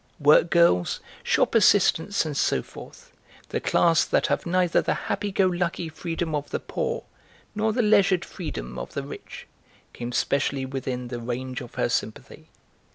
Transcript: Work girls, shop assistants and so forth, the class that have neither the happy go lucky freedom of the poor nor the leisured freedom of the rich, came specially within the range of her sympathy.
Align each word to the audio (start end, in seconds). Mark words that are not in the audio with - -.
Work 0.19 0.49
girls, 0.49 0.99
shop 1.21 1.53
assistants 1.53 2.25
and 2.25 2.35
so 2.35 2.63
forth, 2.63 3.11
the 3.49 3.59
class 3.61 4.03
that 4.03 4.25
have 4.33 4.47
neither 4.47 4.81
the 4.81 4.95
happy 4.95 5.31
go 5.31 5.45
lucky 5.45 5.89
freedom 5.89 6.33
of 6.33 6.49
the 6.49 6.59
poor 6.59 7.03
nor 7.53 7.71
the 7.71 7.83
leisured 7.83 8.25
freedom 8.25 8.79
of 8.79 8.95
the 8.95 9.03
rich, 9.03 9.45
came 9.93 10.11
specially 10.11 10.65
within 10.65 11.09
the 11.09 11.19
range 11.19 11.61
of 11.61 11.75
her 11.75 11.87
sympathy. 11.87 12.49